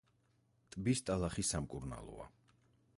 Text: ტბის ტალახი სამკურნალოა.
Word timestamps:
ტბის 0.75 1.03
ტალახი 1.11 1.47
სამკურნალოა. 1.53 2.29